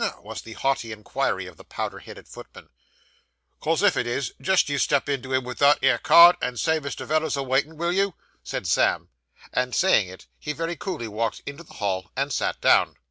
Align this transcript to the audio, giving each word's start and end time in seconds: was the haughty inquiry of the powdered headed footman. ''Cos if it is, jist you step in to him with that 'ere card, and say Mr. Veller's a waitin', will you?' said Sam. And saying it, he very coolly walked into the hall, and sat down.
was 0.23 0.41
the 0.41 0.53
haughty 0.53 0.91
inquiry 0.91 1.45
of 1.45 1.57
the 1.57 1.63
powdered 1.63 1.99
headed 2.05 2.27
footman. 2.27 2.69
''Cos 3.61 3.83
if 3.83 3.95
it 3.95 4.07
is, 4.07 4.33
jist 4.41 4.67
you 4.67 4.79
step 4.79 5.07
in 5.07 5.21
to 5.21 5.31
him 5.31 5.43
with 5.43 5.59
that 5.59 5.77
'ere 5.83 5.99
card, 5.99 6.35
and 6.41 6.59
say 6.59 6.79
Mr. 6.79 7.05
Veller's 7.05 7.37
a 7.37 7.43
waitin', 7.43 7.77
will 7.77 7.91
you?' 7.93 8.15
said 8.41 8.65
Sam. 8.65 9.09
And 9.53 9.75
saying 9.75 10.07
it, 10.07 10.25
he 10.39 10.53
very 10.53 10.75
coolly 10.75 11.07
walked 11.07 11.43
into 11.45 11.61
the 11.61 11.75
hall, 11.75 12.09
and 12.17 12.33
sat 12.33 12.59
down. 12.61 12.95